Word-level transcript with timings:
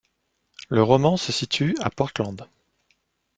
Le 0.69 0.81
roman 0.81 1.15
se 1.15 1.31
situe 1.31 1.75
à 1.79 1.91
Portland. 1.91 2.47